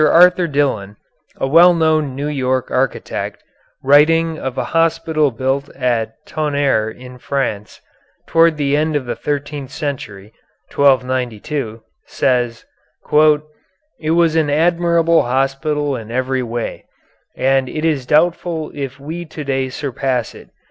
[0.03, 0.95] Arthur Dillon,
[1.37, 3.43] a well known New York architect,
[3.83, 7.79] writing of a hospital built at Tonnerre in France,
[8.25, 10.33] toward the end of the thirteenth century
[10.73, 12.65] (1292), says:
[13.99, 16.85] "It was an admirable hospital in every way,
[17.37, 20.49] and it is doubtful if we to day surpass it.